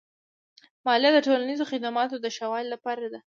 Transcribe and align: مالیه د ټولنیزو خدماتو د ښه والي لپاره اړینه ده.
مالیه 0.85 1.11
د 1.13 1.19
ټولنیزو 1.27 1.69
خدماتو 1.71 2.15
د 2.19 2.27
ښه 2.35 2.45
والي 2.51 2.69
لپاره 2.73 2.97
اړینه 2.99 3.11
ده. 3.13 3.19